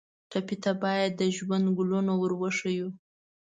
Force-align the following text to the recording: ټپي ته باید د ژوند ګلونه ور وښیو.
ټپي 0.31 0.55
ته 0.63 0.71
باید 0.83 1.11
د 1.19 1.21
ژوند 1.37 1.65
ګلونه 1.77 2.11
ور 2.17 2.31
وښیو. 2.39 2.87